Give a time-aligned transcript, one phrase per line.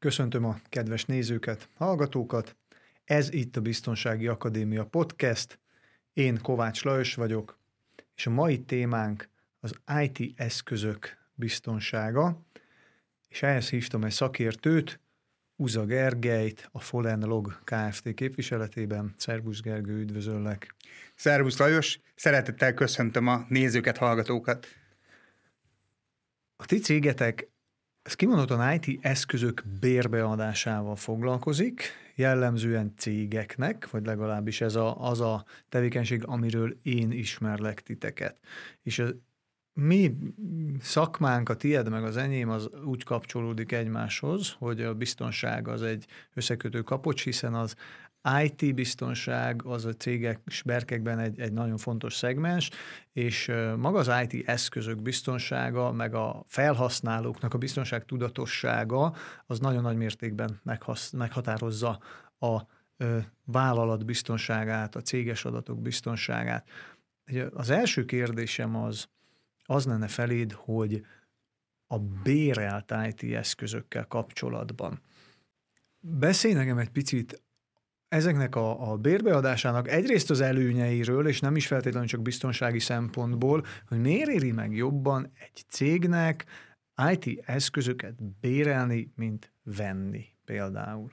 [0.00, 2.56] Köszöntöm a kedves nézőket, hallgatókat.
[3.04, 5.58] Ez itt a Biztonsági Akadémia podcast.
[6.12, 7.58] Én Kovács Lajos vagyok,
[8.14, 9.28] és a mai témánk
[9.60, 12.42] az IT eszközök biztonsága,
[13.28, 15.00] és ehhez hívtam egy szakértőt,
[15.56, 18.14] Uza Gergelyt, a Folen Log Kft.
[18.14, 19.14] képviseletében.
[19.16, 20.74] Szervusz Gergő, üdvözöllek!
[21.14, 24.66] Szervusz Lajos, szeretettel köszöntöm a nézőket, hallgatókat!
[26.56, 27.48] A ti cégetek
[28.02, 31.82] ez kimondottan IT eszközök bérbeadásával foglalkozik,
[32.14, 38.38] jellemzően cégeknek, vagy legalábbis ez a, az a tevékenység, amiről én ismerlek titeket.
[38.82, 39.08] És a
[39.72, 40.16] mi
[40.80, 46.06] szakmánk, a tied meg az enyém, az úgy kapcsolódik egymáshoz, hogy a biztonság az egy
[46.34, 47.74] összekötő kapocs, hiszen az
[48.42, 52.70] IT biztonság az a cégek berkekben egy, egy nagyon fontos szegmens,
[53.12, 59.14] és maga az IT eszközök biztonsága, meg a felhasználóknak a biztonság tudatossága,
[59.46, 62.00] az nagyon nagy mértékben meghasz, meghatározza
[62.38, 62.60] a
[62.96, 66.68] ö, vállalat biztonságát, a céges adatok biztonságát.
[67.52, 69.08] Az első kérdésem az,
[69.64, 71.04] az lenne feléd, hogy
[71.86, 75.00] a bérelt IT eszközökkel kapcsolatban.
[76.00, 77.42] Beszélj nekem egy picit
[78.10, 84.00] ezeknek a, a bérbeadásának egyrészt az előnyeiről, és nem is feltétlenül csak biztonsági szempontból, hogy
[84.00, 86.44] miért éri meg jobban egy cégnek
[87.12, 91.12] IT eszközöket bérelni, mint venni például.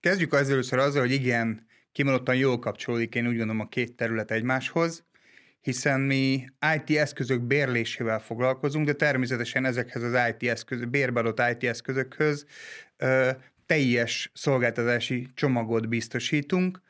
[0.00, 4.30] Kezdjük az először azzal, hogy igen, kimondottan jól kapcsolódik, én úgy gondolom a két terület
[4.30, 5.04] egymáshoz,
[5.60, 12.46] hiszen mi IT eszközök bérlésével foglalkozunk, de természetesen ezekhez az IT eszköz, bérbeadott IT eszközökhöz
[13.66, 16.80] teljes szolgáltatási csomagot biztosítunk,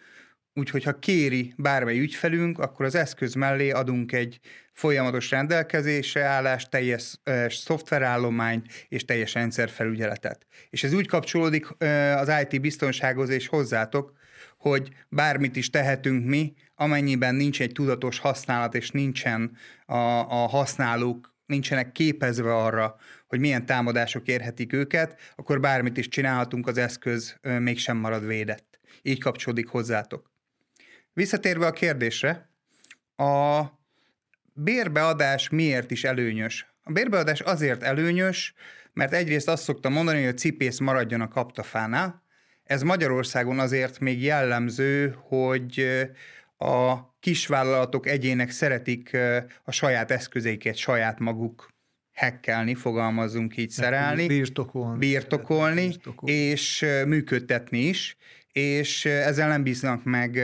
[0.55, 4.41] úgyhogy ha kéri bármely ügyfelünk, akkor az eszköz mellé adunk egy
[4.72, 10.47] folyamatos rendelkezésre állás, teljes uh, szoftverállományt és teljes rendszerfelügyeletet.
[10.70, 14.12] És ez úgy kapcsolódik uh, az IT biztonsághoz és hozzátok,
[14.59, 21.35] hogy bármit is tehetünk mi, amennyiben nincs egy tudatos használat, és nincsen a, a használók
[21.47, 22.97] nincsenek képezve arra,
[23.27, 28.79] hogy milyen támadások érhetik őket, akkor bármit is csinálhatunk, az eszköz mégsem marad védett.
[29.03, 30.31] Így kapcsolódik hozzátok.
[31.12, 32.51] Visszatérve a kérdésre,
[33.17, 33.62] a
[34.53, 36.75] bérbeadás miért is előnyös?
[36.83, 38.55] A bérbeadás azért előnyös,
[38.93, 42.23] mert egyrészt azt szoktam mondani, hogy a cipész maradjon a kaptafánál.
[42.65, 45.87] Ez Magyarországon azért még jellemző, hogy
[46.59, 46.95] a
[47.26, 49.16] kisvállalatok, egyének szeretik
[49.64, 51.69] a saját eszközeiket saját maguk
[52.12, 58.16] hekkelni, fogalmazunk így, szerelni, birtokolni, birtokolni, birtokolni, és működtetni is,
[58.53, 60.36] és ezzel nem bíznak meg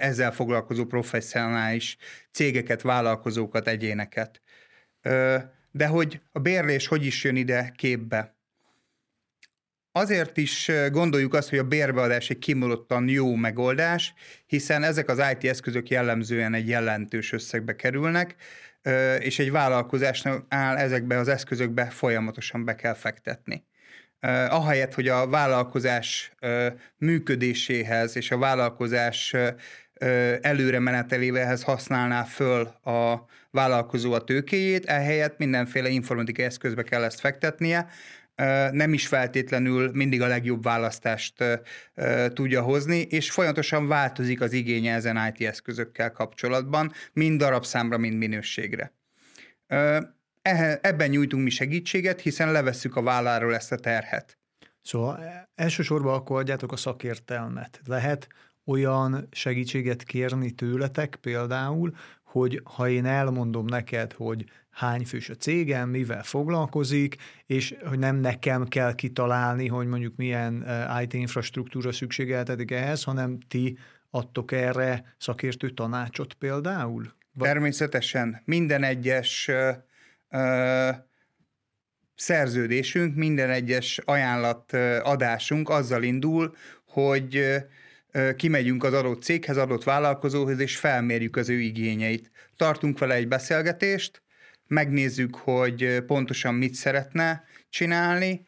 [0.00, 1.96] ezzel foglalkozó professzionális
[2.30, 4.42] cégeket, vállalkozókat, egyéneket.
[5.70, 8.37] De hogy a bérlés hogy is jön ide képbe?
[9.92, 14.14] Azért is gondoljuk azt, hogy a bérbeadás egy kimondottan jó megoldás,
[14.46, 18.34] hiszen ezek az IT eszközök jellemzően egy jelentős összegbe kerülnek,
[19.18, 23.64] és egy vállalkozásnál áll ezekbe az eszközökbe folyamatosan be kell fektetni.
[24.48, 26.32] Ahelyett, hogy a vállalkozás
[26.96, 29.34] működéséhez és a vállalkozás
[30.40, 37.88] előre menetelévehez használná föl a vállalkozó a tőkéjét, ehelyett mindenféle informatikai eszközbe kell ezt fektetnie,
[38.70, 41.44] nem is feltétlenül mindig a legjobb választást
[42.32, 48.92] tudja hozni, és folyamatosan változik az igénye ezen IT eszközökkel kapcsolatban, mind darabszámra, mind minőségre.
[50.80, 54.38] Ebben nyújtunk mi segítséget, hiszen levesszük a válláról ezt a terhet.
[54.82, 57.80] Szóval e, elsősorban akkor adjátok a szakértelmet.
[57.84, 58.28] Lehet
[58.64, 64.44] olyan segítséget kérni tőletek például, hogy ha én elmondom neked, hogy
[64.78, 67.16] hány fős a cégem, mivel foglalkozik,
[67.46, 73.38] és hogy nem nekem kell kitalálni, hogy mondjuk milyen eh, IT infrastruktúra szükségeltetik ehhez, hanem
[73.48, 73.78] ti
[74.10, 77.12] adtok erre szakértő tanácsot például?
[77.38, 79.70] Természetesen minden egyes ö,
[80.30, 80.90] ö,
[82.14, 84.72] szerződésünk, minden egyes ajánlat
[85.02, 87.56] adásunk azzal indul, hogy
[88.36, 92.30] kimegyünk az adott céghez, adott vállalkozóhoz, és felmérjük az ő igényeit.
[92.56, 94.22] Tartunk vele egy beszélgetést,
[94.68, 98.46] megnézzük, hogy pontosan mit szeretne csinálni,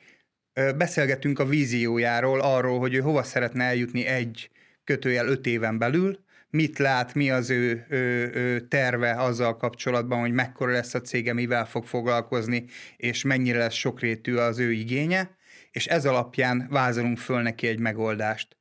[0.77, 4.51] beszélgetünk a víziójáról, arról, hogy ő hova szeretne eljutni egy
[4.85, 6.19] kötőjel öt éven belül,
[6.51, 11.33] mit lát, mi az ő, ő, ő terve azzal kapcsolatban, hogy mekkora lesz a cége,
[11.33, 12.65] mivel fog foglalkozni,
[12.97, 15.37] és mennyire lesz sokrétű az ő igénye,
[15.71, 18.57] és ez alapján vázolunk föl neki egy megoldást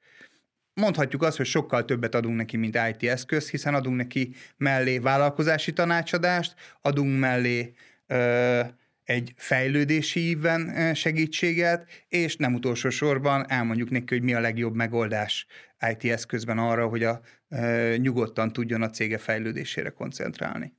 [0.73, 5.73] mondhatjuk azt, hogy sokkal többet adunk neki, mint IT eszköz, hiszen adunk neki mellé vállalkozási
[5.73, 7.73] tanácsadást, adunk mellé
[8.07, 8.61] ö,
[9.09, 15.45] egy fejlődési ívben segítséget, és nem utolsó sorban elmondjuk neki, hogy mi a legjobb megoldás
[15.91, 20.73] IT eszközben arra, hogy a, e, nyugodtan tudjon a cége fejlődésére koncentrálni.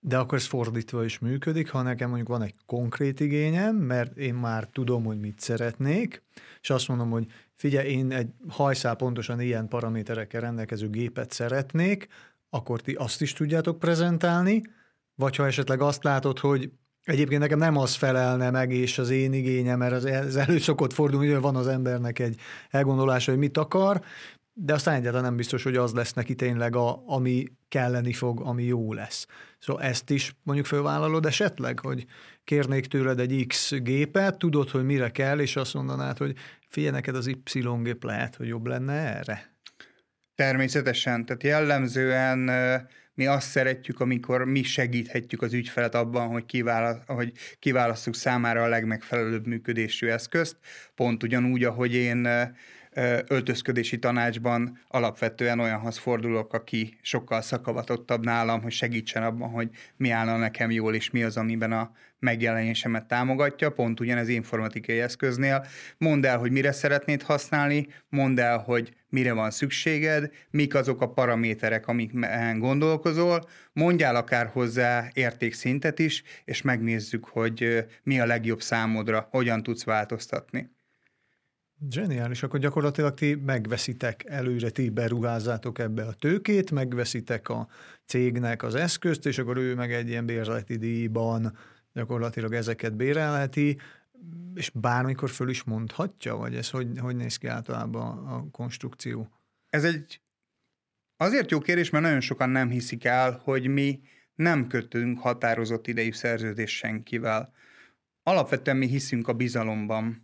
[0.00, 4.34] De akkor ez fordítva is működik, ha nekem mondjuk van egy konkrét igényem, mert én
[4.34, 6.22] már tudom, hogy mit szeretnék,
[6.60, 12.08] és azt mondom, hogy figyelj, én egy hajszál pontosan ilyen paraméterekkel rendelkező gépet szeretnék,
[12.50, 14.62] akkor ti azt is tudjátok prezentálni,
[15.14, 16.70] vagy ha esetleg azt látod, hogy
[17.04, 20.92] Egyébként nekem nem az felelne meg, és az én igényem, mert az, ez elő szokott
[20.92, 22.36] fordulni, hogy van az embernek egy
[22.70, 24.00] elgondolása, hogy mit akar,
[24.56, 28.64] de aztán egyáltalán nem biztos, hogy az lesz neki tényleg, a, ami kelleni fog, ami
[28.64, 29.26] jó lesz.
[29.58, 32.04] Szóval ezt is mondjuk fölvállalod esetleg, hogy
[32.44, 36.36] kérnék tőled egy X gépet, tudod, hogy mire kell, és azt mondanád, hogy
[36.68, 39.52] figyelj, neked az Y gép lehet, hogy jobb lenne erre?
[40.34, 42.50] Természetesen, tehát jellemzően
[43.14, 48.68] mi azt szeretjük, amikor mi segíthetjük az ügyfelet abban, hogy, kiválaszt, hogy kiválasztjuk számára a
[48.68, 50.56] legmegfelelőbb működésű eszközt,
[50.94, 52.28] pont ugyanúgy, ahogy én
[53.28, 60.36] öltözködési tanácsban alapvetően olyanhoz fordulok, aki sokkal szakavatottabb nálam, hogy segítsen abban, hogy mi állna
[60.36, 65.66] nekem jól, és mi az, amiben a megjelenésemet támogatja, pont ugyanez informatikai eszköznél.
[65.98, 71.12] Mondd el, hogy mire szeretnéd használni, mondd el, hogy mire van szükséged, mik azok a
[71.12, 72.12] paraméterek, amik
[72.58, 79.84] gondolkozol, mondjál akár hozzá értékszintet is, és megnézzük, hogy mi a legjobb számodra, hogyan tudsz
[79.84, 80.73] változtatni.
[81.90, 87.68] Zseniális, akkor gyakorlatilag ti megveszitek előre, ti beruházzátok ebbe a tőkét, megveszitek a
[88.04, 91.56] cégnek az eszközt, és akkor ő meg egy ilyen bérleti díjban
[91.92, 93.78] gyakorlatilag ezeket bérelheti,
[94.54, 99.28] és bármikor föl is mondhatja, vagy ez hogy, hogy néz ki általában a konstrukció?
[99.68, 100.20] Ez egy
[101.16, 104.00] azért jó kérdés, mert nagyon sokan nem hiszik el, hogy mi
[104.34, 107.52] nem kötünk határozott idejű szerződés senkivel.
[108.22, 110.23] Alapvetően mi hiszünk a bizalomban.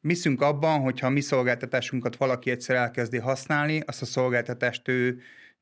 [0.00, 5.20] Hiszünk abban, hogyha a mi szolgáltatásunkat valaki egyszer elkezdi használni, azt a szolgáltatást ő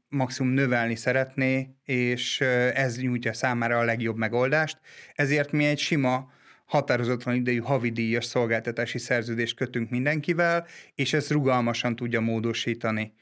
[0.08, 2.40] maximum növelni szeretné, és
[2.74, 4.78] ez nyújtja számára a legjobb megoldást.
[5.14, 6.30] Ezért mi egy sima
[6.64, 13.14] határozatlan idejű havidíjas szolgáltatási szerződést kötünk mindenkivel, és ezt rugalmasan tudja módosítani.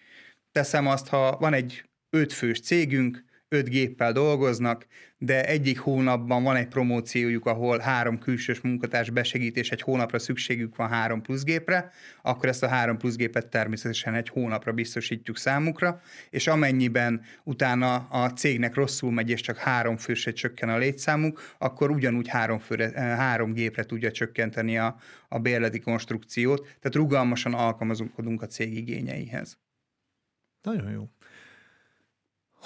[0.53, 3.25] Teszem azt, ha van egy ötfős cégünk,
[3.57, 4.87] öt géppel dolgoznak,
[5.19, 10.77] de egyik hónapban van egy promóciójuk, ahol három külsős munkatárs besegít, és egy hónapra szükségük
[10.77, 11.93] van három plusz gépre,
[12.23, 16.01] akkor ezt a három plusz gépet természetesen egy hónapra biztosítjuk számukra,
[16.31, 21.91] és amennyiben utána a cégnek rosszul megy, és csak három fősre csökken a létszámuk, akkor
[21.91, 24.97] ugyanúgy három, főre, eh, három gépre tudja csökkenteni a,
[25.29, 29.59] a bérleti konstrukciót, tehát rugalmasan alkalmazunk a cég igényeihez.
[30.63, 31.09] Nagyon jó.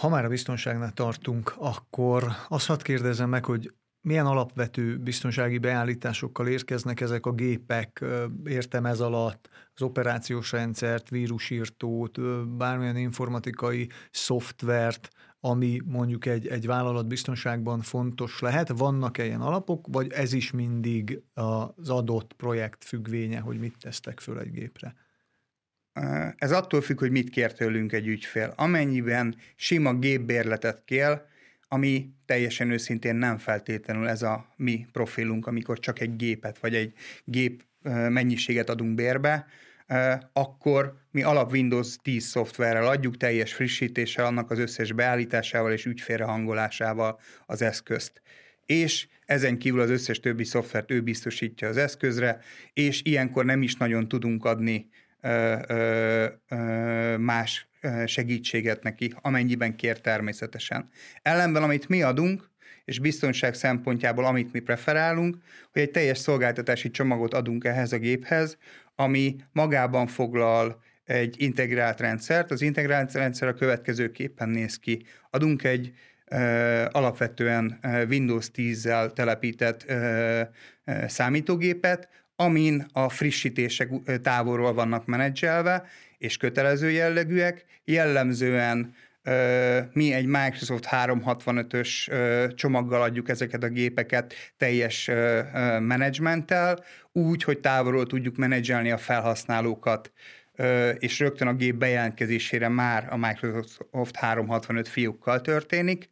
[0.01, 6.49] Ha már a biztonságnál tartunk, akkor azt hadd kérdezem meg, hogy milyen alapvető biztonsági beállításokkal
[6.49, 8.05] érkeznek ezek a gépek,
[8.45, 12.21] értem ez alatt az operációs rendszert, vírusírtót,
[12.57, 15.09] bármilyen informatikai szoftvert,
[15.41, 18.69] ami mondjuk egy, egy vállalat biztonságban fontos lehet.
[18.69, 24.39] Vannak-e ilyen alapok, vagy ez is mindig az adott projekt függvénye, hogy mit tesztek föl
[24.39, 24.95] egy gépre?
[26.37, 28.53] Ez attól függ, hogy mit kér tőlünk egy ügyfél.
[28.57, 31.21] Amennyiben sima gépbérletet kér,
[31.69, 36.93] ami teljesen őszintén nem feltétlenül ez a mi profilunk, amikor csak egy gépet vagy egy
[37.25, 37.63] gép
[38.09, 39.47] mennyiséget adunk bérbe,
[40.33, 46.25] akkor mi alap Windows 10 szoftverrel adjuk teljes frissítéssel, annak az összes beállításával és ügyfélre
[46.25, 48.23] hangolásával az eszközt.
[48.67, 52.41] És ezen kívül az összes többi szoftvert ő biztosítja az eszközre,
[52.73, 54.89] és ilyenkor nem is nagyon tudunk adni
[57.19, 57.69] más
[58.07, 60.89] segítséget neki, amennyiben kér természetesen.
[61.23, 62.49] Ellenben, amit mi adunk,
[62.85, 65.37] és biztonság szempontjából, amit mi preferálunk,
[65.73, 68.57] hogy egy teljes szolgáltatási csomagot adunk ehhez a géphez,
[68.95, 72.51] ami magában foglal egy integrált rendszert.
[72.51, 75.03] Az integrált rendszer a következőképpen néz ki.
[75.31, 75.93] Adunk egy
[76.27, 80.41] ö, alapvetően Windows 10-zel telepített ö,
[80.85, 82.09] ö, számítógépet,
[82.41, 83.91] amin a frissítések
[84.23, 85.85] távolról vannak menedzselve,
[86.19, 88.95] és kötelező jellegűek, jellemzően
[89.93, 92.11] mi egy Microsoft 365-ös
[92.55, 95.11] csomaggal adjuk ezeket a gépeket teljes
[95.81, 100.13] menedzsmenttel, úgy, hogy távolról tudjuk menedzselni a felhasználókat,
[100.99, 106.09] és rögtön a gép bejelentkezésére már a Microsoft 365 fiúkkal történik.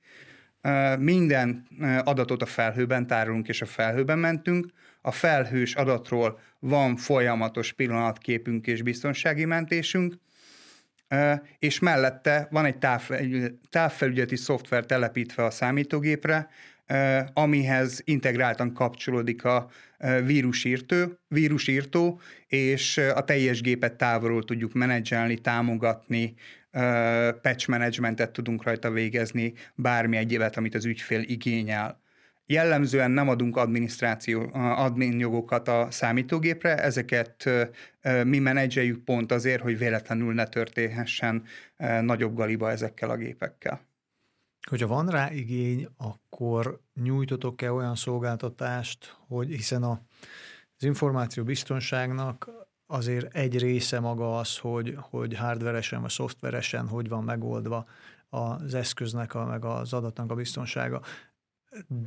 [0.99, 1.67] Minden
[2.05, 4.67] adatot a felhőben tárolunk, és a felhőben mentünk,
[5.01, 10.15] a felhős adatról van folyamatos pillanatképünk és biztonsági mentésünk,
[11.59, 12.79] és mellette van egy
[13.71, 16.49] távfelügyeleti szoftver telepítve a számítógépre,
[17.33, 19.71] amihez integráltan kapcsolódik a
[20.25, 26.35] vírusírtó, vírusírtó, és a teljes gépet távolról tudjuk menedzselni, támogatni,
[27.43, 32.01] patch managementet tudunk rajta végezni, bármi egyévet, amit az ügyfél igényel.
[32.51, 37.51] Jellemzően nem adunk adminisztráció, admin jogokat a számítógépre, ezeket
[38.25, 41.45] mi menedzseljük pont azért, hogy véletlenül ne történhessen
[42.01, 43.81] nagyobb galiba ezekkel a gépekkel.
[44.69, 50.01] Hogyha van rá igény, akkor nyújtotok-e olyan szolgáltatást, hogy hiszen a,
[50.77, 52.51] az információ biztonságnak
[52.87, 57.87] azért egy része maga az, hogy, hogy hardveresen vagy szoftveresen hogy van megoldva
[58.29, 61.03] az eszköznek, a, meg az adatnak a biztonsága.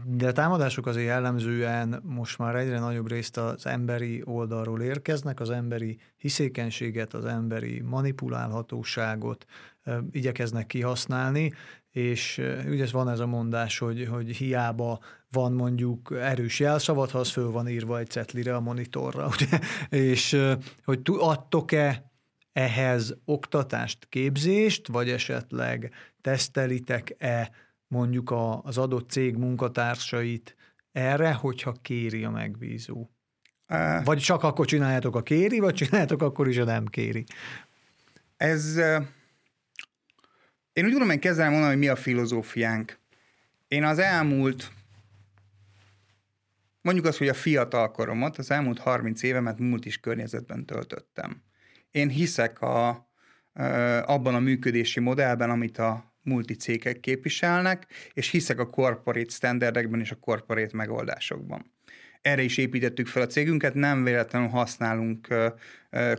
[0.05, 5.49] De a támadások azért jellemzően most már egyre nagyobb részt az emberi oldalról érkeznek, az
[5.49, 9.45] emberi hiszékenységet, az emberi manipulálhatóságot
[10.11, 11.53] igyekeznek kihasználni,
[11.91, 14.99] és ugye van ez a mondás, hogy, hogy hiába
[15.31, 19.59] van mondjuk erős jelszavad, ha az föl van írva egy cetlire a monitorra, ugye?
[19.89, 20.37] és
[20.83, 22.11] hogy adtok-e
[22.53, 27.51] ehhez oktatást, képzést, vagy esetleg tesztelitek-e
[27.91, 30.55] mondjuk az adott cég munkatársait
[30.91, 33.09] erre, hogyha kéri a megbízó?
[33.67, 37.23] Uh, vagy csak akkor csináljátok a kéri, vagy csináljátok akkor is a nem kéri?
[38.37, 38.79] Ez
[40.73, 42.99] én úgy gondolom, hogy kezdem mondani, hogy mi a filozófiánk.
[43.67, 44.71] Én az elmúlt,
[46.81, 51.41] mondjuk azt, hogy a fiatal koromat, az elmúlt 30 évemet múlt is környezetben töltöttem.
[51.91, 53.09] Én hiszek a,
[54.05, 60.11] abban a működési modellben, amit a multi cégek képviselnek, és hiszek a corporate standardekben és
[60.11, 61.71] a corporate megoldásokban
[62.21, 65.27] erre is építettük fel a cégünket, nem véletlenül használunk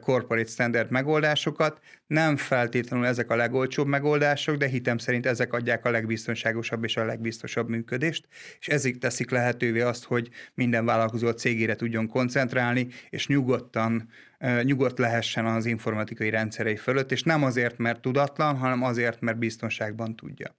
[0.00, 5.90] corporate standard megoldásokat, nem feltétlenül ezek a legolcsóbb megoldások, de hitem szerint ezek adják a
[5.90, 8.26] legbiztonságosabb és a legbiztosabb működést,
[8.60, 14.08] és ezek teszik lehetővé azt, hogy minden vállalkozó a cégére tudjon koncentrálni, és nyugodtan,
[14.62, 20.16] nyugodt lehessen az informatikai rendszerei fölött, és nem azért, mert tudatlan, hanem azért, mert biztonságban
[20.16, 20.56] tudja.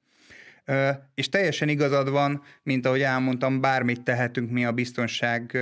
[1.15, 5.58] És teljesen igazad van, mint ahogy elmondtam, bármit tehetünk mi a biztonság,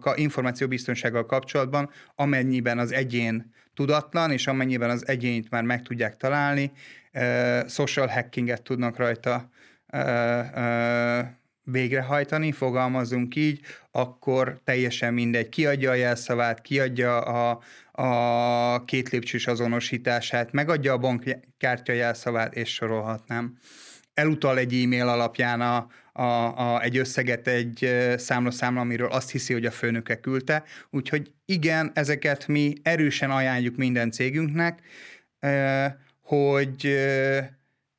[0.00, 6.16] a információ biztonsággal kapcsolatban, amennyiben az egyén tudatlan, és amennyiben az egyént már meg tudják
[6.16, 6.72] találni,
[7.68, 9.50] social hackinget tudnak rajta
[11.62, 13.60] végrehajtani, fogalmazunk így,
[13.90, 17.60] akkor teljesen mindegy, kiadja a jelszavát, kiadja a,
[17.92, 23.58] a két azonosítását, megadja a bankkártya jelszavát, és sorolhatnám
[24.14, 29.66] elutal egy e-mail alapján a, a, a, egy összeget egy számlaszámla, amiről azt hiszi, hogy
[29.66, 30.64] a főnöke küldte.
[30.90, 34.82] Úgyhogy igen, ezeket mi erősen ajánljuk minden cégünknek,
[36.22, 36.98] hogy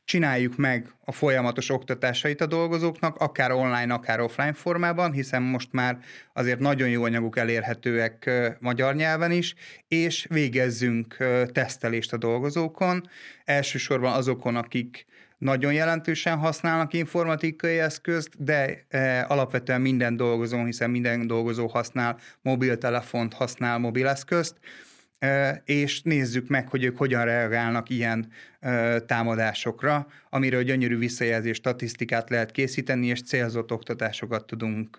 [0.06, 5.98] csináljuk meg a folyamatos oktatásait a dolgozóknak, akár online, akár offline formában, hiszen most már
[6.34, 9.56] azért nagyon jó anyagok elérhetőek magyar nyelven is,
[9.88, 11.18] és végezzünk
[11.51, 13.10] tesztelést a dolgozókon,
[13.46, 15.06] elsősorban azokon, akik
[15.41, 23.33] nagyon jelentősen használnak informatikai eszközt, de e, alapvetően minden dolgozó, hiszen minden dolgozó használ mobiltelefont,
[23.33, 24.55] használ mobileszközt,
[25.19, 28.27] e, és nézzük meg, hogy ők hogyan reagálnak ilyen
[28.60, 34.98] e, támadásokra, amiről gyönyörű visszajelzés statisztikát lehet készíteni, és célzott oktatásokat tudunk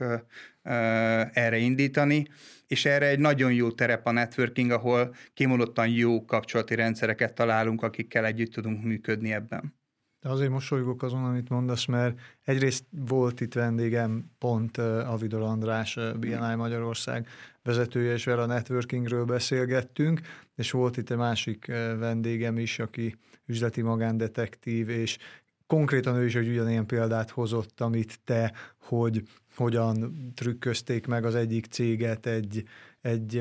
[1.33, 2.27] erre indítani,
[2.67, 8.25] és erre egy nagyon jó terep a networking, ahol kimondottan jó kapcsolati rendszereket találunk, akikkel
[8.25, 9.81] együtt tudunk működni ebben.
[10.23, 15.99] De azért mosolygok azon, amit mondasz, mert egyrészt volt itt vendégem pont uh, Avidor András,
[16.19, 17.29] BNI Magyarország
[17.63, 20.21] vezetője, és vele a networkingről beszélgettünk,
[20.55, 21.67] és volt itt egy másik
[21.99, 25.19] vendégem is, aki üzleti magándetektív, és
[25.67, 29.23] konkrétan ő is egy ugyanilyen példát hozott, amit te, hogy
[29.57, 32.65] hogyan trükközték meg az egyik céget egy,
[33.01, 33.39] egy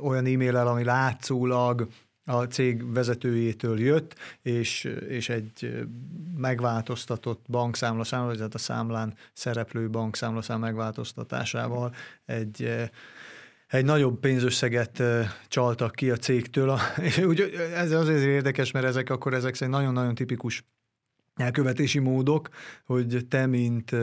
[0.00, 1.88] olyan e-mail ami látszólag
[2.26, 5.86] a cég vezetőjétől jött, és, és egy
[6.36, 12.88] megváltoztatott bankszámlaszám, vagy hát a számlán szereplő bankszámlaszám megváltoztatásával egy
[13.66, 15.02] egy nagyobb pénzösszeget
[15.48, 16.78] csaltak ki a cégtől.
[17.02, 17.40] És úgy,
[17.74, 20.64] ez azért érdekes, mert ezek akkor ezek szerint nagyon-nagyon tipikus
[21.34, 22.48] elkövetési módok,
[22.84, 23.96] hogy te, mint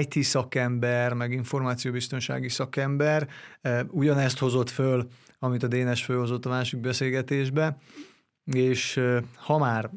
[0.00, 3.28] IT szakember, meg információbiztonsági szakember
[3.90, 7.78] ugyanezt hozott föl amit a Dénes főhozott a másik beszélgetésbe,
[8.44, 9.00] és
[9.36, 9.90] ha már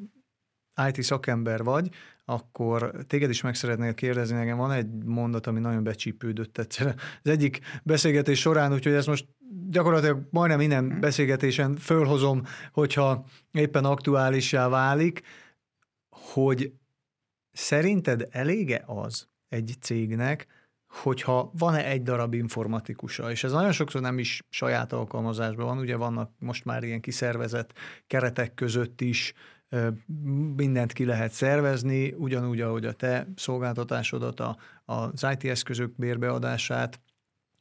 [0.88, 1.89] IT szakember vagy,
[2.25, 7.29] akkor téged is meg szeretnél kérdezni, nekem van egy mondat, ami nagyon becsípődött egyszer az
[7.29, 9.27] egyik beszélgetés során, úgyhogy ezt most
[9.70, 11.00] gyakorlatilag majdnem minden mhm.
[11.00, 15.22] beszélgetésen fölhozom, hogyha éppen aktuálissá válik,
[16.10, 16.74] hogy
[17.51, 20.48] szerinted elége az egy cégnek,
[20.98, 25.96] hogyha van-e egy darab informatikusa, és ez nagyon sokszor nem is saját alkalmazásban van, ugye
[25.96, 27.74] vannak most már ilyen kiszervezett
[28.08, 29.34] keretek között is,
[30.56, 37.00] mindent ki lehet szervezni, ugyanúgy, ahogy a te szolgáltatásodat, a, az IT eszközök bérbeadását,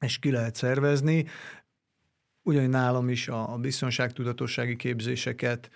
[0.00, 1.26] és ki lehet szervezni.
[2.42, 5.70] Ugyanúgy nálam is a, a biztonságtudatossági képzéseket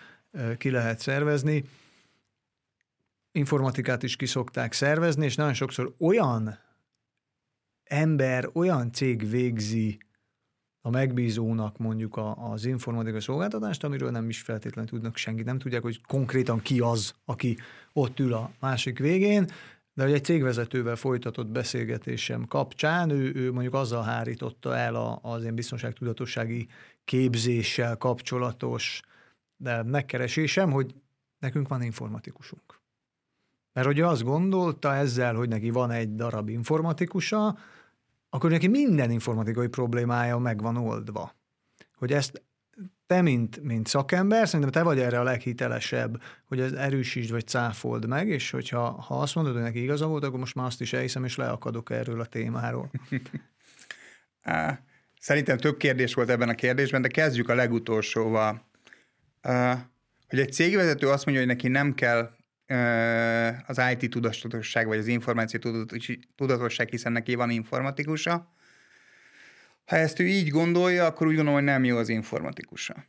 [0.57, 1.65] ki lehet szervezni.
[3.33, 6.59] Informatikát is ki szokták szervezni, és nagyon sokszor olyan
[7.91, 9.99] ember, olyan cég végzi
[10.81, 15.83] a megbízónak mondjuk a, az informatikai szolgáltatást, amiről nem is feltétlenül tudnak senki, nem tudják,
[15.83, 17.57] hogy konkrétan ki az, aki
[17.93, 19.47] ott ül a másik végén,
[19.93, 25.45] de hogy egy cégvezetővel folytatott beszélgetésem kapcsán ő, ő mondjuk azzal hárította el a, az
[25.45, 26.69] én biztonságtudatossági
[27.05, 29.03] képzéssel kapcsolatos
[29.61, 30.95] de megkeresésem, hogy
[31.39, 32.81] nekünk van informatikusunk.
[33.73, 37.59] Mert hogy azt gondolta ezzel, hogy neki van egy darab informatikusa,
[38.31, 41.35] akkor neki minden informatikai problémája meg van oldva.
[41.95, 42.43] Hogy ezt
[43.07, 48.07] te, mint, mint szakember, szerintem te vagy erre a leghitelesebb, hogy ez erősítsd vagy cáfold
[48.07, 50.93] meg, és hogyha ha azt mondod, hogy neki igaza volt, akkor most már azt is
[50.93, 52.91] elhiszem, és leakadok erről a témáról.
[55.21, 58.67] Szerintem több kérdés volt ebben a kérdésben, de kezdjük a legutolsóval.
[60.29, 62.31] Hogy egy cégvezető azt mondja, hogy neki nem kell
[63.67, 65.61] az IT tudatosság, vagy az információ
[66.37, 68.53] tudatosság, hiszen neki van informatikusa.
[69.85, 73.05] Ha ezt ő így gondolja, akkor úgy gondolom, hogy nem jó az informatikusa.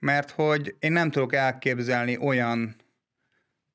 [0.00, 2.76] Mert hogy én nem tudok elképzelni olyan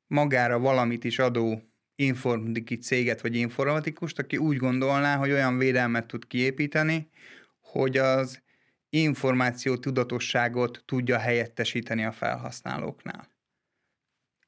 [0.08, 1.64] magára valamit is adó
[1.96, 7.10] informatikai céget vagy informatikust, aki úgy gondolná, hogy olyan védelmet tud kiépíteni,
[7.62, 8.42] hogy az
[8.90, 13.33] információ tudatosságot tudja helyettesíteni a felhasználóknál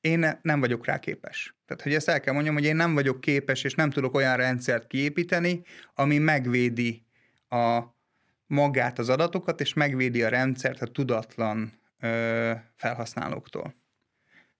[0.05, 1.55] én nem vagyok rá képes.
[1.65, 4.37] Tehát, hogy ezt el kell mondjam, hogy én nem vagyok képes, és nem tudok olyan
[4.37, 5.61] rendszert kiépíteni,
[5.93, 7.05] ami megvédi
[7.49, 7.81] a
[8.47, 13.75] magát az adatokat, és megvédi a rendszert a tudatlan ö, felhasználóktól.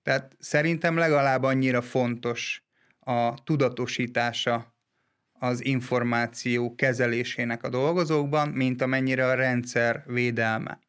[0.03, 2.63] Tehát szerintem legalább annyira fontos
[2.99, 4.75] a tudatosítása
[5.33, 10.79] az információ kezelésének a dolgozókban, mint amennyire a rendszer védelme.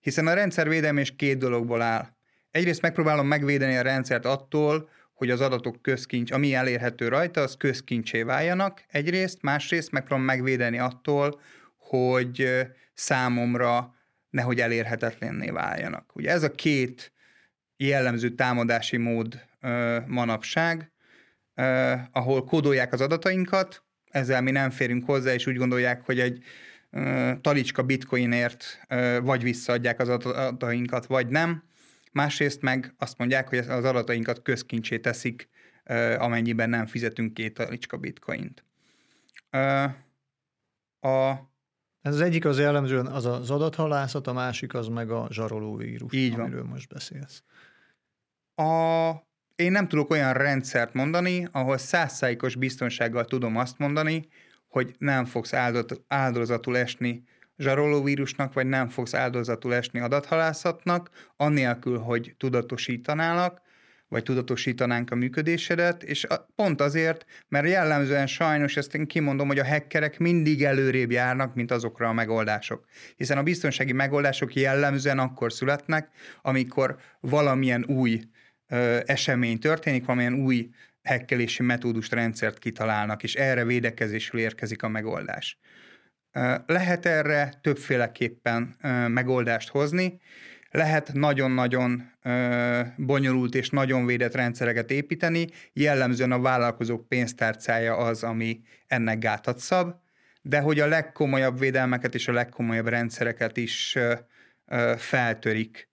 [0.00, 2.17] Hiszen a rendszer védelme is két dologból áll
[2.50, 8.22] egyrészt megpróbálom megvédeni a rendszert attól, hogy az adatok közkincs, ami elérhető rajta, az közkincsé
[8.22, 11.40] váljanak egyrészt, másrészt megpróbálom megvédeni attól,
[11.76, 13.94] hogy számomra
[14.30, 16.16] nehogy elérhetetlenné váljanak.
[16.16, 17.12] Ugye ez a két
[17.76, 20.92] jellemző támadási mód ö, manapság,
[21.54, 26.44] ö, ahol kódolják az adatainkat, ezzel mi nem férünk hozzá, és úgy gondolják, hogy egy
[26.90, 31.67] ö, talicska bitcoinért ö, vagy visszaadják az adatainkat, vagy nem
[32.12, 35.48] Másrészt meg azt mondják, hogy az adatainkat közkincsé teszik,
[36.18, 38.64] amennyiben nem fizetünk két talicska bitcoint.
[41.00, 41.34] A
[42.00, 46.12] ez az egyik az jellemzően az az adathalászat, a másik az meg a zsaroló vírus,
[46.12, 46.40] Így van.
[46.40, 47.42] amiről most beszélsz.
[48.54, 49.10] A,
[49.54, 54.28] én nem tudok olyan rendszert mondani, ahol százszájkos biztonsággal tudom azt mondani,
[54.68, 55.52] hogy nem fogsz
[56.06, 57.24] áldozatul esni
[57.58, 63.60] zsarolóvírusnak, vagy nem fogsz áldozatul esni adathalászatnak, annélkül, hogy tudatosítanálak,
[64.08, 69.66] vagy tudatosítanánk a működésedet, és pont azért, mert jellemzően sajnos ezt én kimondom, hogy a
[69.66, 72.84] hackerek mindig előrébb járnak, mint azokra a megoldások.
[73.16, 76.08] Hiszen a biztonsági megoldások jellemzően akkor születnek,
[76.42, 78.20] amikor valamilyen új
[78.68, 80.70] ö, esemény történik, valamilyen új
[81.02, 85.58] hekkelési metódust, rendszert kitalálnak, és erre védekezésül érkezik a megoldás.
[86.66, 88.76] Lehet erre többféleképpen
[89.08, 90.20] megoldást hozni,
[90.70, 92.12] lehet nagyon-nagyon
[92.96, 99.94] bonyolult és nagyon védett rendszereket építeni, jellemzően a vállalkozók pénztárcája az, ami ennek gátat szab,
[100.42, 103.98] de hogy a legkomolyabb védelmeket és a legkomolyabb rendszereket is
[104.96, 105.88] feltörik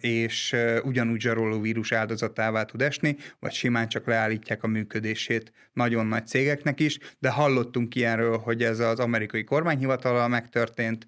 [0.00, 6.26] és ugyanúgy zsaroló vírus áldozatává tud esni, vagy simán csak leállítják a működését nagyon nagy
[6.26, 11.06] cégeknek is, de hallottunk ilyenről, hogy ez az amerikai kormányhivatalal megtörtént,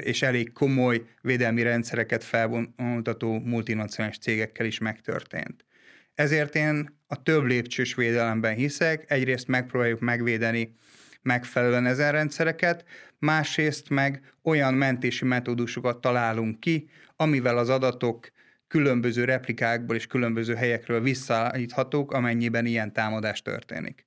[0.00, 5.64] és elég komoly védelmi rendszereket felvonultató multinacionális cégekkel is megtörtént.
[6.14, 10.76] Ezért én a több lépcsős védelemben hiszek, egyrészt megpróbáljuk megvédeni
[11.24, 12.84] megfelelően ezen rendszereket,
[13.18, 18.30] másrészt meg olyan mentési metódusokat találunk ki, amivel az adatok
[18.66, 24.06] különböző replikákból és különböző helyekről visszaállíthatók, amennyiben ilyen támadás történik.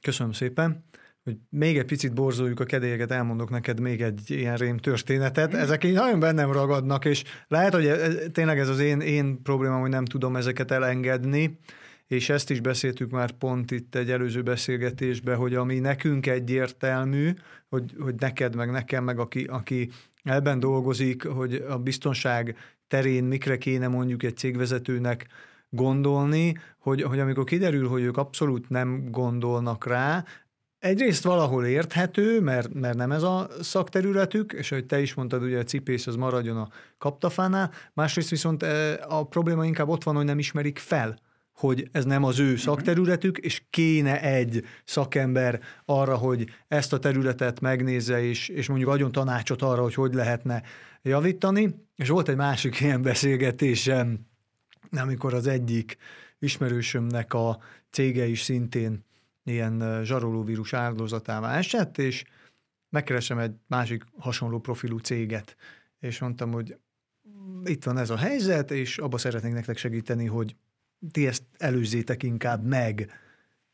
[0.00, 0.84] Köszönöm szépen
[1.24, 5.54] hogy még egy picit borzoljuk a kedélyeket, elmondok neked még egy ilyen rém történetet.
[5.54, 7.92] Ezek így nagyon bennem ragadnak, és lehet, hogy
[8.32, 11.58] tényleg ez az én, én problémám, hogy nem tudom ezeket elengedni,
[12.12, 17.32] és ezt is beszéltük már pont itt egy előző beszélgetésben, hogy ami nekünk egyértelmű,
[17.68, 19.90] hogy, hogy neked, meg nekem, meg aki, aki
[20.22, 22.56] ebben dolgozik, hogy a biztonság
[22.88, 25.26] terén mikre kéne mondjuk egy cégvezetőnek
[25.70, 30.24] gondolni, hogy, hogy amikor kiderül, hogy ők abszolút nem gondolnak rá,
[30.78, 35.58] Egyrészt valahol érthető, mert, mert nem ez a szakterületük, és ahogy te is mondtad, ugye
[35.58, 40.24] a cipész az maradjon a kaptafánál, másrészt viszont eh, a probléma inkább ott van, hogy
[40.24, 41.18] nem ismerik fel,
[41.62, 42.56] hogy ez nem az ő mhm.
[42.56, 49.12] szakterületük, és kéne egy szakember arra, hogy ezt a területet megnézze, és, és mondjuk adjon
[49.12, 50.62] tanácsot arra, hogy hogy lehetne
[51.02, 51.74] javítani.
[51.96, 54.26] És volt egy másik ilyen beszélgetésem,
[54.90, 55.96] amikor az egyik
[56.38, 57.58] ismerősömnek a
[57.90, 59.04] cége is szintén
[59.44, 62.24] ilyen zsarolóvírus áldozatává esett, és
[62.88, 65.56] megkeresem egy másik hasonló profilú céget,
[66.00, 66.76] és mondtam, hogy
[67.64, 70.56] itt van ez a helyzet, és abba szeretnénk nektek segíteni, hogy
[71.10, 73.10] ti ezt előzzétek inkább meg,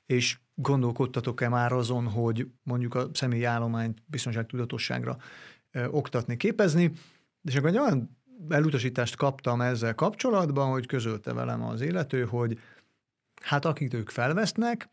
[0.06, 5.16] és gondolkodtatok-e már azon, hogy mondjuk a személyi állományt biztonságtudatosságra
[5.86, 6.92] oktatni, képezni,
[7.42, 12.58] és akkor egy olyan elutasítást kaptam ezzel kapcsolatban, hogy közölte velem az élető, hogy
[13.42, 14.88] hát akit ők felvesznek,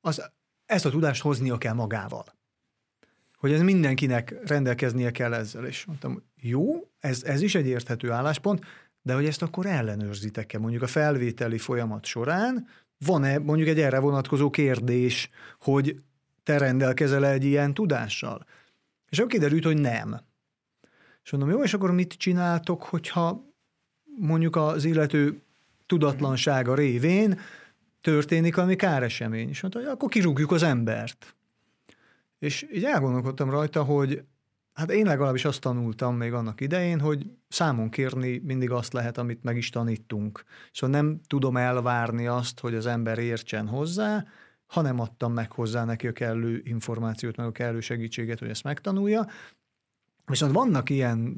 [0.00, 0.30] az
[0.66, 2.24] ezt a tudást hoznia kell magával.
[3.36, 5.66] Hogy ez mindenkinek rendelkeznie kell ezzel.
[5.66, 8.64] És mondtam, jó, ez, ez is egy érthető álláspont,
[9.04, 12.66] de hogy ezt akkor ellenőrzitek-e mondjuk a felvételi folyamat során,
[12.98, 16.02] van-e mondjuk egy erre vonatkozó kérdés, hogy
[16.42, 18.46] te rendelkezel egy ilyen tudással?
[19.08, 20.20] És akkor kiderült, hogy nem.
[21.24, 23.44] És mondom, jó, és akkor mit csináltok, hogyha
[24.18, 25.42] mondjuk az illető
[25.86, 27.40] tudatlansága révén
[28.00, 29.48] történik valami káresemény.
[29.48, 31.34] És mondta, hogy akkor kirúgjuk az embert.
[32.38, 34.24] És így elgondolkodtam rajta, hogy
[34.74, 39.42] hát én legalábbis azt tanultam még annak idején, hogy számon kérni mindig azt lehet, amit
[39.42, 40.44] meg is tanítunk.
[40.72, 44.24] Szóval nem tudom elvárni azt, hogy az ember értsen hozzá,
[44.66, 49.26] hanem adtam meg hozzá neki a kellő információt, meg a kellő segítséget, hogy ezt megtanulja,
[50.26, 51.36] Viszont vannak ilyen,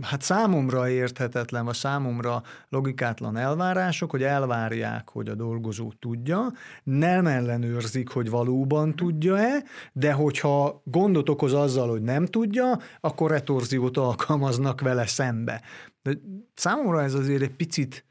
[0.00, 8.08] hát számomra érthetetlen, vagy számomra logikátlan elvárások, hogy elvárják, hogy a dolgozó tudja, nem ellenőrzik,
[8.08, 15.06] hogy valóban tudja-e, de hogyha gondot okoz azzal, hogy nem tudja, akkor retorziót alkalmaznak vele
[15.06, 15.62] szembe.
[16.02, 16.12] De
[16.54, 18.04] számomra ez azért egy picit,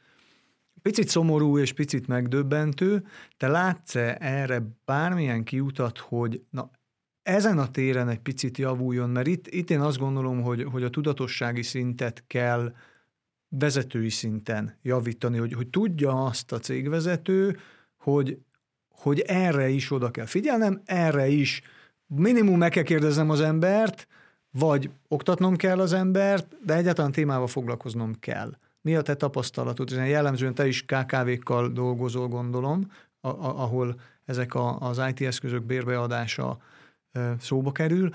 [0.81, 3.03] picit szomorú és picit megdöbbentő.
[3.37, 6.71] Te látsz-e erre bármilyen kiutat, hogy na
[7.25, 10.89] ezen a téren egy picit javuljon, mert itt, itt én azt gondolom, hogy, hogy a
[10.89, 12.73] tudatossági szintet kell
[13.49, 17.57] vezetői szinten javítani, hogy, hogy tudja azt a cégvezető,
[17.97, 18.37] hogy,
[18.89, 21.61] hogy erre is oda kell figyelnem, erre is
[22.05, 24.07] minimum meg kell kérdeznem az embert,
[24.51, 28.57] vagy oktatnom kell az embert, de egyáltalán témával foglalkoznom kell.
[28.81, 29.91] Mi a te tapasztalatod?
[29.91, 32.91] Jellemzően te is KKV-kkal dolgozol, gondolom,
[33.39, 36.57] ahol ezek a, az IT eszközök bérbeadása
[37.39, 38.09] szóba kerül,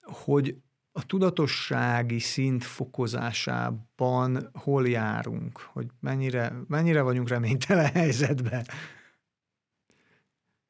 [0.00, 0.56] hogy
[0.92, 8.66] a tudatossági szint fokozásában hol járunk, hogy mennyire, mennyire vagyunk reménytelen helyzetben.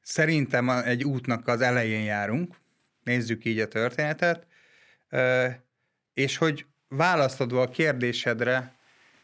[0.01, 2.55] Szerintem egy útnak az elején járunk,
[3.03, 4.47] nézzük így a történetet,
[6.13, 8.79] és hogy választodva a kérdésedre,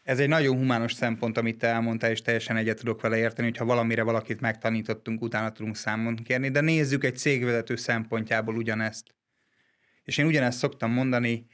[0.08, 3.64] ez egy nagyon humános szempont, amit te elmondtál, és teljesen egyet tudok vele érteni, hogyha
[3.64, 9.14] valamire valakit megtanítottunk, utána tudunk számon kérni, de nézzük egy cégvezető szempontjából ugyanezt.
[10.04, 11.46] És én ugyanezt szoktam mondani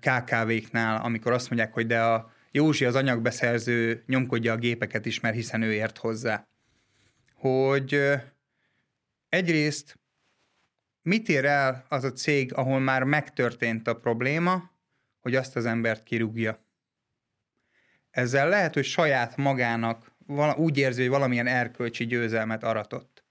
[0.00, 5.34] KKV-knál, amikor azt mondják, hogy de a Józsi az anyagbeszerző nyomkodja a gépeket is, mert
[5.34, 6.48] hiszen ő ért hozzá.
[7.34, 8.00] Hogy
[9.28, 9.98] egyrészt
[11.02, 14.74] mit ér el az a cég, ahol már megtörtént a probléma,
[15.26, 16.64] hogy azt az embert kirúgja.
[18.10, 20.12] Ezzel lehet, hogy saját magának
[20.56, 23.24] úgy érzi, hogy valamilyen erkölcsi győzelmet aratott.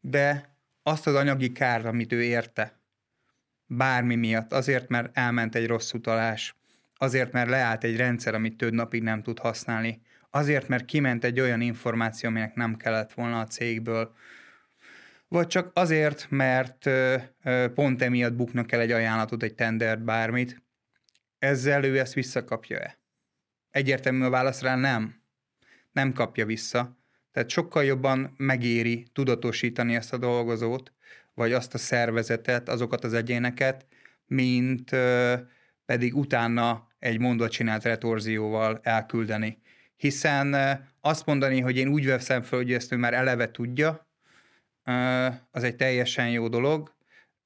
[0.00, 2.80] De azt az anyagi kár, amit ő érte,
[3.66, 6.56] bármi miatt, azért, mert elment egy rossz utalás,
[6.96, 11.40] azért, mert leállt egy rendszer, amit több napig nem tud használni, azért, mert kiment egy
[11.40, 14.14] olyan információ, aminek nem kellett volna a cégből,
[15.28, 16.90] vagy csak azért, mert
[17.74, 20.62] pont emiatt buknak el egy ajánlatot, egy tendert, bármit,
[21.40, 22.98] ezzel ő ezt visszakapja-e?
[23.70, 25.22] Egyértelmű a válasz rá nem.
[25.92, 26.98] Nem kapja vissza.
[27.32, 30.92] Tehát sokkal jobban megéri tudatosítani ezt a dolgozót,
[31.34, 33.86] vagy azt a szervezetet, azokat az egyéneket,
[34.26, 34.90] mint
[35.84, 39.62] pedig utána egy mondat csinált retorzióval elküldeni.
[39.96, 44.08] Hiszen ö, azt mondani, hogy én úgy veszem fel, hogy ezt ő már eleve tudja,
[45.50, 46.94] az egy teljesen jó dolog,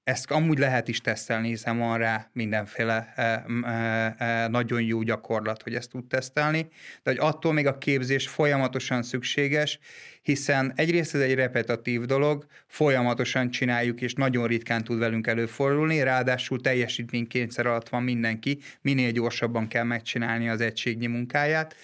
[0.04, 5.62] ezt amúgy lehet is tesztelni, hiszen van rá mindenféle e, e, e, nagyon jó gyakorlat,
[5.62, 6.68] hogy ezt tud tesztelni,
[7.02, 9.78] de hogy attól még a képzés folyamatosan szükséges,
[10.22, 16.60] hiszen egyrészt ez egy repetitív dolog, folyamatosan csináljuk, és nagyon ritkán tud velünk előfordulni, ráadásul
[16.60, 21.76] teljesítménykényszer alatt van mindenki, minél gyorsabban kell megcsinálni az egységnyi munkáját.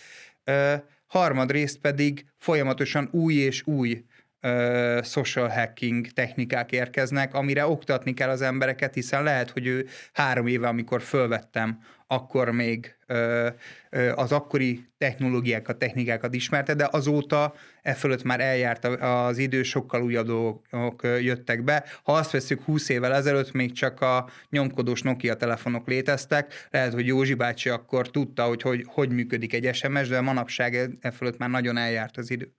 [0.45, 4.05] E, harmadrészt pedig folyamatosan új és új
[4.43, 10.47] uh, social hacking technikák érkeznek, amire oktatni kell az embereket, hiszen lehet, hogy ő három
[10.47, 13.47] éve, amikor fölvettem, akkor még uh,
[13.93, 20.03] uh, az akkori technológiákat, technikákat ismerte, de azóta e fölött már eljárt az idő, sokkal
[20.03, 21.85] újabb dolgok jöttek be.
[22.03, 27.07] Ha azt veszük 20 évvel ezelőtt, még csak a nyomkodós Nokia telefonok léteztek, lehet, hogy
[27.07, 31.39] Józsi bácsi akkor tudta, hogy hogy, hogy működik egy SMS, de manapság e, e fölött
[31.39, 32.55] már nagyon eljárt az idő.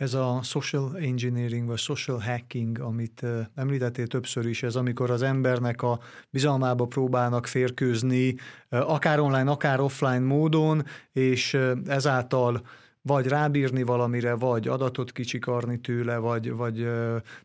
[0.00, 5.82] Ez a social engineering vagy social hacking, amit említettél többször is, ez amikor az embernek
[5.82, 8.34] a bizalmába próbálnak férkőzni,
[8.68, 12.60] akár online, akár offline módon, és ezáltal
[13.02, 16.88] vagy rábírni valamire, vagy adatot kicsikarni tőle, vagy, vagy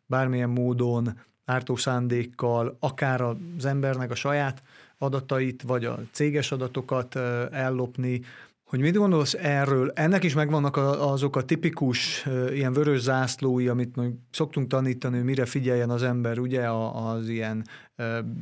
[0.05, 4.63] bármilyen módon ártó szándékkal, akár az embernek a saját
[4.97, 7.15] adatait, vagy a céges adatokat
[7.51, 8.21] ellopni,
[8.65, 9.91] hogy mit gondolsz erről?
[9.95, 13.99] Ennek is megvannak azok a tipikus ilyen vörös zászlói, amit
[14.31, 17.65] szoktunk tanítani, hogy mire figyeljen az ember, ugye az ilyen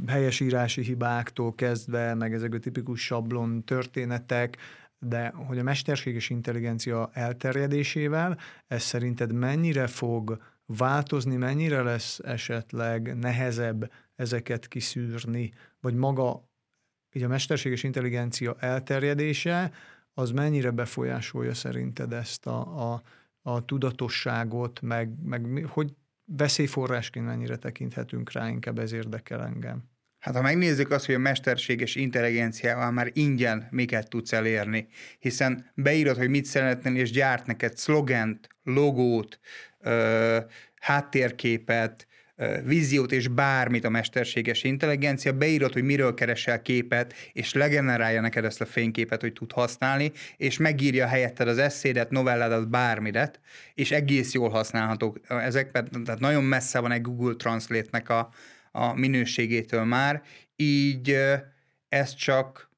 [0.07, 4.57] helyesírási hibáktól kezdve, meg ezek a tipikus sablon történetek,
[4.99, 13.91] de hogy a mesterséges intelligencia elterjedésével ez szerinted mennyire fog változni, mennyire lesz esetleg nehezebb
[14.15, 16.43] ezeket kiszűrni, vagy maga
[17.13, 19.71] így a mesterséges intelligencia elterjedése,
[20.13, 23.01] az mennyire befolyásolja szerinted ezt a, a,
[23.41, 25.93] a tudatosságot, meg, meg hogy
[26.25, 29.91] veszélyforrásként mennyire tekinthetünk rá, inkább ez érdekel engem.
[30.19, 34.87] Hát ha megnézzük azt, hogy a mesterséges intelligenciával már ingyen miket tudsz elérni,
[35.19, 39.39] hiszen beírod, hogy mit szeretnél, és gyárt neked szlogent, logót,
[39.79, 40.39] ö,
[40.75, 42.07] háttérképet,
[42.63, 48.61] víziót és bármit a mesterséges intelligencia, beírod, hogy miről keresel képet, és legenerálja neked ezt
[48.61, 53.39] a fényképet, hogy tud használni, és megírja helyetted az eszédet, novelládat, bármidet,
[53.73, 58.29] és egész jól használhatók ezek, tehát nagyon messze van egy Google Translate-nek a,
[58.71, 60.21] a minőségétől már,
[60.55, 61.17] így
[61.89, 62.71] ez csak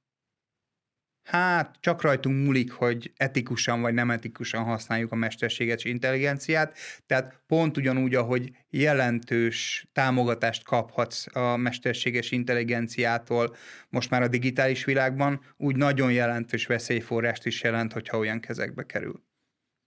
[1.26, 7.78] Hát csak rajtunk múlik, hogy etikusan vagy nem etikusan használjuk a mesterséges intelligenciát, tehát pont
[7.78, 13.56] ugyanúgy, ahogy jelentős támogatást kaphatsz a mesterséges intelligenciától
[13.90, 19.24] most már a digitális világban, úgy nagyon jelentős veszélyforrást is jelent, hogyha olyan kezekbe kerül.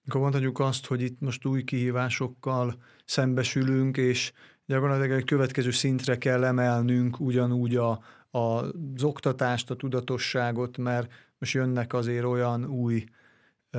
[0.07, 4.33] Akkor mondhatjuk azt, hogy itt most új kihívásokkal szembesülünk, és
[4.66, 11.92] gyakorlatilag egy következő szintre kell emelnünk ugyanúgy a, az oktatást, a tudatosságot, mert most jönnek
[11.92, 13.05] azért olyan új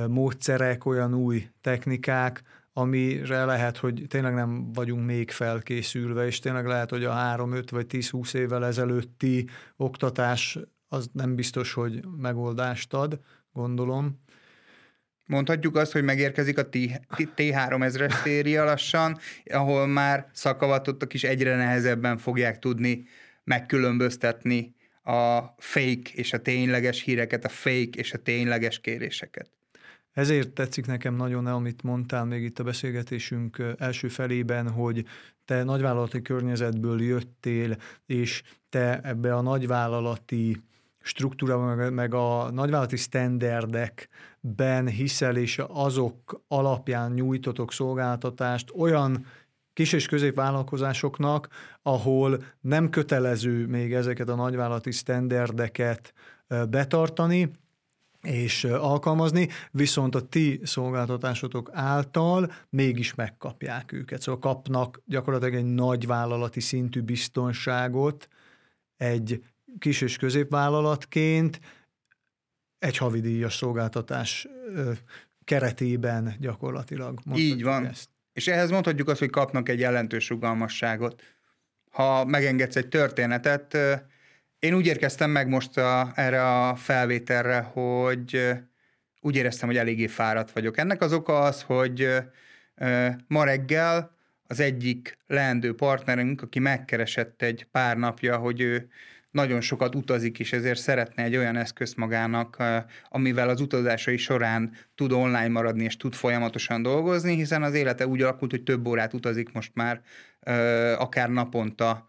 [0.08, 2.42] módszerek, olyan új technikák,
[2.72, 7.70] amire lehet, hogy tényleg nem vagyunk még felkészülve, és tényleg lehet, hogy a 3, 5
[7.70, 13.20] vagy 10-20 évvel ezelőtti oktatás az nem biztos, hogy megoldást ad,
[13.52, 14.20] gondolom.
[15.26, 22.58] Mondhatjuk azt, hogy megérkezik a T3000-es széria lassan, ahol már szakavatottak is egyre nehezebben fogják
[22.58, 23.04] tudni
[23.44, 29.50] megkülönböztetni a fake és a tényleges híreket, a fake és a tényleges kéréseket.
[30.12, 35.04] Ezért tetszik nekem nagyon, amit mondtál még itt a beszélgetésünk első felében, hogy
[35.44, 40.62] te nagyvállalati környezetből jöttél, és te ebbe a nagyvállalati
[41.02, 49.26] struktúra, meg a nagyvállalati standardekben hiszel, és azok alapján nyújtotok szolgáltatást olyan
[49.72, 51.48] kis- és középvállalkozásoknak,
[51.82, 56.12] ahol nem kötelező még ezeket a nagyvállalati sztenderdeket
[56.68, 57.50] betartani,
[58.22, 64.20] és alkalmazni, viszont a ti szolgáltatásotok által mégis megkapják őket.
[64.20, 68.28] Szóval kapnak gyakorlatilag egy nagyvállalati szintű biztonságot
[68.96, 69.42] egy
[69.78, 71.60] kis- és középvállalatként
[72.78, 74.48] egy havidíjas szolgáltatás
[75.44, 77.20] keretében gyakorlatilag.
[77.34, 77.86] Így van.
[77.86, 78.08] Ezt.
[78.40, 81.22] És ehhez mondhatjuk azt, hogy kapnak egy jelentős rugalmasságot.
[81.90, 83.76] Ha megengedsz egy történetet,
[84.58, 88.52] én úgy érkeztem meg most a, erre a felvételre, hogy
[89.20, 90.78] úgy éreztem, hogy eléggé fáradt vagyok.
[90.78, 92.08] Ennek az oka az, hogy
[93.26, 98.88] ma reggel az egyik leendő partnerünk, aki megkeresett egy pár napja, hogy ő
[99.30, 102.56] nagyon sokat utazik, és ezért szeretne egy olyan eszközt magának,
[103.08, 108.22] amivel az utazásai során tud online maradni, és tud folyamatosan dolgozni, hiszen az élete úgy
[108.22, 110.00] alakult, hogy több órát utazik most már,
[110.98, 112.08] akár naponta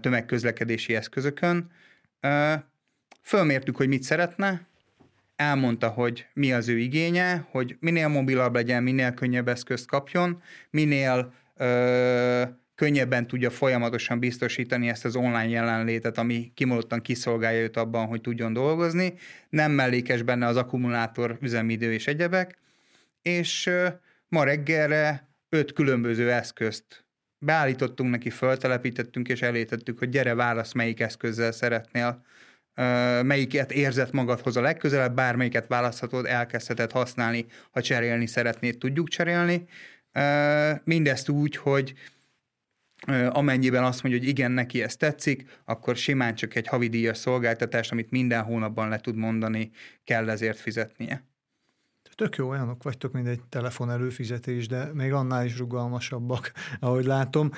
[0.00, 1.70] tömegközlekedési eszközökön.
[3.22, 4.66] Fölmértük, hogy mit szeretne,
[5.36, 11.32] elmondta, hogy mi az ő igénye, hogy minél mobilabb legyen, minél könnyebb eszközt kapjon, minél
[11.56, 12.42] ö,
[12.74, 18.52] könnyebben tudja folyamatosan biztosítani ezt az online jelenlétet, ami kimondottan kiszolgálja őt abban, hogy tudjon
[18.52, 19.14] dolgozni.
[19.48, 22.58] Nem mellékes benne az akkumulátor üzemidő és egyebek,
[23.22, 23.70] és
[24.28, 27.04] ma reggelre öt különböző eszközt
[27.38, 32.24] beállítottunk neki, föltelepítettünk és elétettük, hogy gyere, válasz, melyik eszközzel szeretnél
[33.22, 39.64] melyiket érzett magadhoz a legközelebb, bármelyiket választhatod, elkezdheted használni, ha cserélni szeretnéd, tudjuk cserélni.
[40.84, 41.94] Mindezt úgy, hogy
[43.30, 48.10] amennyiben azt mondja, hogy igen, neki ez tetszik, akkor simán csak egy havidíjas szolgáltatást, amit
[48.10, 49.70] minden hónapban le tud mondani,
[50.04, 51.24] kell ezért fizetnie.
[52.14, 57.50] Tök jó, olyanok vagytok, mint egy telefon előfizetés, de még annál is rugalmasabbak, ahogy látom.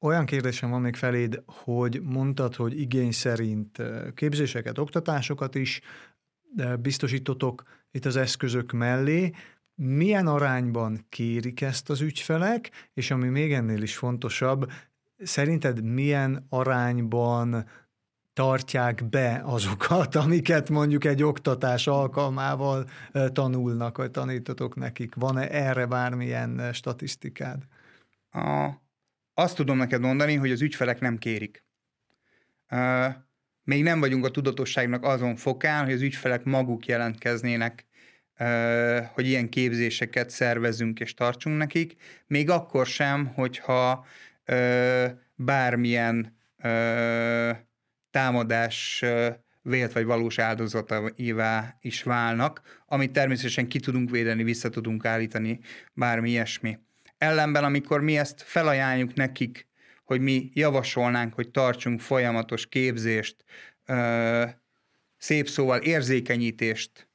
[0.00, 3.82] Olyan kérdésem van még feléd, hogy mondtad, hogy igény szerint
[4.14, 5.80] képzéseket, oktatásokat is
[6.80, 9.32] biztosítotok itt az eszközök mellé.
[9.74, 14.70] Milyen arányban kérik ezt az ügyfelek, és ami még ennél is fontosabb,
[15.18, 17.66] szerinted milyen arányban
[18.32, 22.88] tartják be azokat, amiket mondjuk egy oktatás alkalmával
[23.32, 25.14] tanulnak, vagy tanítotok nekik?
[25.14, 27.62] Van-e erre bármilyen statisztikád?
[28.30, 28.70] A
[29.34, 31.64] azt tudom neked mondani, hogy az ügyfelek nem kérik.
[32.70, 33.14] Uh,
[33.64, 37.86] még nem vagyunk a tudatosságnak azon fokán, hogy az ügyfelek maguk jelentkeznének,
[39.12, 41.94] hogy ilyen képzéseket szervezünk és tartsunk nekik,
[42.26, 44.06] még akkor sem, hogyha
[45.34, 46.36] bármilyen
[48.10, 49.04] támadás
[49.62, 55.60] vélt vagy valós áldozataivá is válnak, amit természetesen ki tudunk védeni, vissza tudunk állítani,
[55.92, 56.78] bármi ilyesmi.
[57.18, 59.66] Ellenben, amikor mi ezt felajánljuk nekik,
[60.04, 63.44] hogy mi javasolnánk, hogy tartsunk folyamatos képzést,
[65.16, 67.10] szép szóval érzékenyítést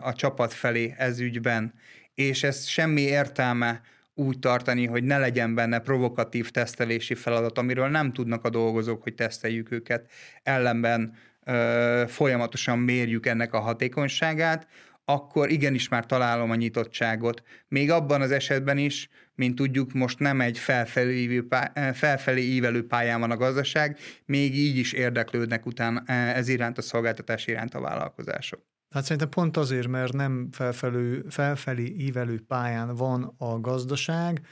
[0.00, 1.74] a csapat felé ez ügyben,
[2.14, 3.80] és ez semmi értelme
[4.14, 9.14] úgy tartani, hogy ne legyen benne provokatív tesztelési feladat, amiről nem tudnak a dolgozók, hogy
[9.14, 10.10] teszteljük őket,
[10.42, 14.66] ellenben ö, folyamatosan mérjük ennek a hatékonyságát,
[15.04, 17.42] akkor igenis már találom a nyitottságot.
[17.68, 23.20] Még abban az esetben is, mint tudjuk, most nem egy felfelé, eh, felfelé ívelő pályán
[23.20, 28.69] van a gazdaság, még így is érdeklődnek után ez iránt a szolgáltatás iránt a vállalkozások.
[28.90, 34.46] Hát szerintem pont azért, mert nem felfelő, felfelé ívelő pályán van a gazdaság,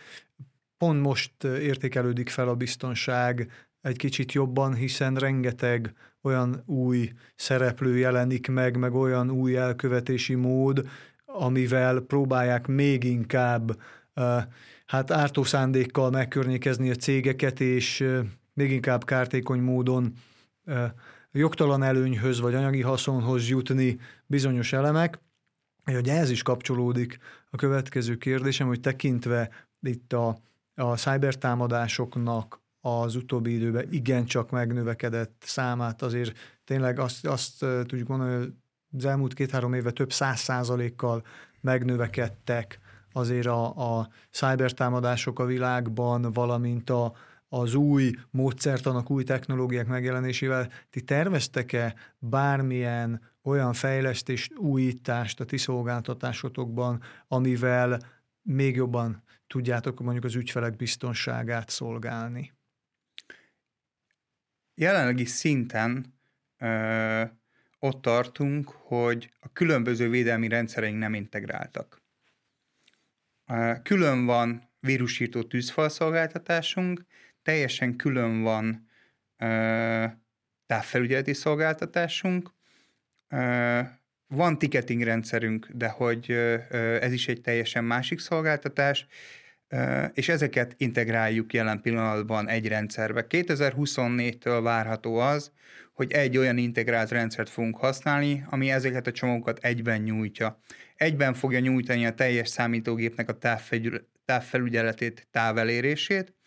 [0.76, 8.48] pont most értékelődik fel a biztonság egy kicsit jobban, hiszen rengeteg olyan új szereplő jelenik
[8.48, 10.88] meg, meg olyan új elkövetési mód,
[11.24, 13.80] amivel próbálják még inkább
[14.86, 18.04] hát ártó szándékkal megkörnyékezni a cégeket, és
[18.54, 20.12] még inkább kártékony módon
[21.38, 25.20] jogtalan előnyhöz vagy anyagi haszonhoz jutni bizonyos elemek.
[25.84, 27.18] Hogy ez is kapcsolódik
[27.50, 30.38] a következő kérdésem, hogy tekintve itt a,
[30.74, 38.52] a cybertámadásoknak az utóbbi időben igencsak megnövekedett számát, azért tényleg azt, azt tudjuk mondani, hogy
[38.96, 41.24] az elmúlt két-három éve több száz százalékkal
[41.60, 42.78] megnövekedtek
[43.12, 47.12] azért a, a cybertámadások a világban, valamint a,
[47.48, 57.02] az új módszertanak, új technológiák megjelenésével ti terveztek-e bármilyen olyan fejlesztést, újítást a ti szolgáltatásotokban,
[57.28, 57.98] amivel
[58.42, 62.52] még jobban tudjátok mondjuk az ügyfelek biztonságát szolgálni?
[64.74, 66.18] Jelenlegi szinten
[66.58, 67.22] ö,
[67.78, 72.02] ott tartunk, hogy a különböző védelmi rendszereink nem integráltak.
[73.82, 77.04] Külön van vírusírtó tűzfalszolgáltatásunk,
[77.48, 78.88] teljesen külön van
[80.66, 82.50] távfelügyeleti szolgáltatásunk,
[84.26, 86.30] van ticketing rendszerünk, de hogy
[87.00, 89.06] ez is egy teljesen másik szolgáltatás,
[90.12, 93.26] és ezeket integráljuk jelen pillanatban egy rendszerbe.
[93.28, 95.52] 2024-től várható az,
[95.92, 100.60] hogy egy olyan integrált rendszert fogunk használni, ami ezeket a csomagokat egyben nyújtja
[100.96, 103.38] egyben fogja nyújtani a teljes számítógépnek a
[104.24, 106.37] távfelügyeletét, távelérését,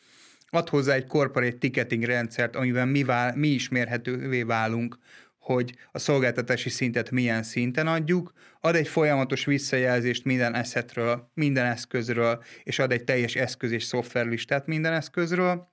[0.52, 4.98] ad hozzá egy corporate ticketing rendszert, amiben mi, vál, mi is mérhetővé válunk,
[5.40, 12.44] hogy a szolgáltatási szintet milyen szinten adjuk, ad egy folyamatos visszajelzést minden eszetről, minden eszközről,
[12.64, 15.70] és ad egy teljes eszköz és szoftverlistát minden eszközről,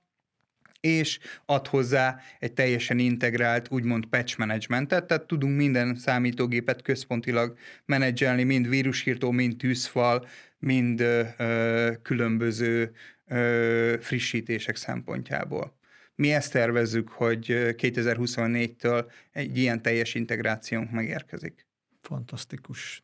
[0.79, 8.43] és ad hozzá egy teljesen integrált, úgymond patch managementet, tehát tudunk minden számítógépet központilag menedzselni,
[8.43, 10.27] mind vírusírtó, mind tűzfal,
[10.59, 12.91] mind ö, különböző
[13.29, 15.77] ö, frissítések szempontjából.
[16.15, 21.67] mi ezt tervezzük, hogy 2024-től egy ilyen teljes integrációnk megérkezik.
[22.01, 23.03] Fantasztikus.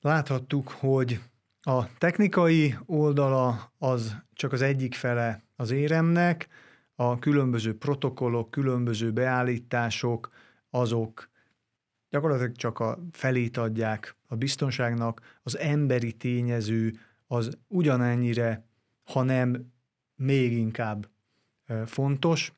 [0.00, 1.20] Láthattuk, hogy
[1.60, 6.48] a technikai oldala az csak az egyik fele az éremnek,
[6.94, 10.30] a különböző protokollok, különböző beállítások,
[10.70, 11.30] azok
[12.10, 16.98] gyakorlatilag csak a felét adják a biztonságnak, az emberi tényező
[17.28, 18.64] az ugyanennyire,
[19.04, 19.72] hanem
[20.16, 21.08] még inkább
[21.86, 22.52] fontos.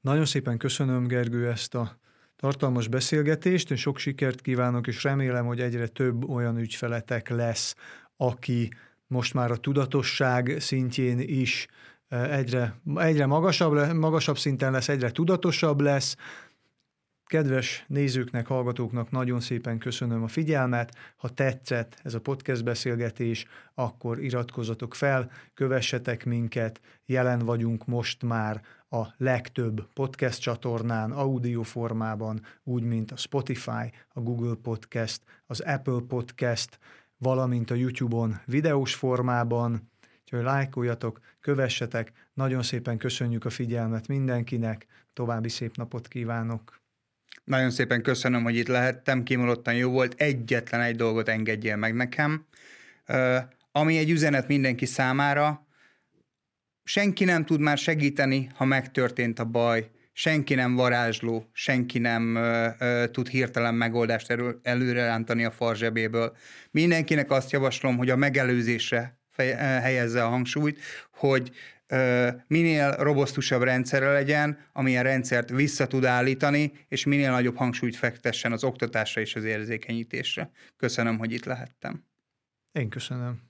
[0.00, 1.98] Nagyon szépen köszönöm, Gergő, ezt a
[2.36, 7.74] tartalmas beszélgetést, és sok sikert kívánok, és remélem, hogy egyre több olyan ügyfeletek lesz,
[8.16, 8.70] aki
[9.06, 11.66] most már a tudatosság szintjén is
[12.08, 16.16] egyre, egyre magasabb, magasabb szinten lesz, egyre tudatosabb lesz,
[17.26, 20.96] Kedves nézőknek, hallgatóknak nagyon szépen köszönöm a figyelmet.
[21.16, 26.80] Ha tetszett ez a podcast beszélgetés, akkor iratkozzatok fel, kövessetek minket.
[27.06, 34.20] Jelen vagyunk most már a legtöbb podcast csatornán, audio formában, úgy, mint a Spotify, a
[34.20, 36.78] Google Podcast, az Apple Podcast,
[37.18, 39.90] valamint a YouTube-on videós formában.
[40.22, 42.12] Úgyhogy lájkoljatok, kövessetek.
[42.34, 44.86] Nagyon szépen köszönjük a figyelmet mindenkinek.
[45.12, 46.85] További szép napot kívánok!
[47.46, 50.20] Nagyon szépen köszönöm, hogy itt lehettem, kimondottan jó volt.
[50.20, 52.46] Egyetlen egy dolgot engedjél meg nekem,
[53.72, 55.66] ami egy üzenet mindenki számára.
[56.84, 62.38] Senki nem tud már segíteni, ha megtörtént a baj, senki nem varázsló, senki nem
[63.12, 66.36] tud hirtelen megoldást elő, előre rántani a farzsebéből.
[66.70, 69.18] Mindenkinek azt javaslom, hogy a megelőzésre
[69.56, 70.80] helyezze a hangsúlyt,
[71.10, 71.50] hogy
[72.46, 78.64] minél robosztusabb rendszerre legyen, amilyen rendszert vissza tud állítani, és minél nagyobb hangsúlyt fektessen az
[78.64, 80.50] oktatásra és az érzékenyítésre.
[80.76, 82.04] Köszönöm, hogy itt lehettem.
[82.72, 83.45] Én köszönöm.